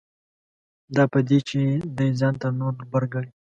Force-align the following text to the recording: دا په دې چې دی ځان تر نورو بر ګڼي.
دا 0.95 1.03
په 1.13 1.19
دې 1.27 1.39
چې 1.49 1.59
دی 1.97 2.07
ځان 2.19 2.33
تر 2.41 2.51
نورو 2.59 2.81
بر 2.91 3.03
ګڼي. 3.13 3.31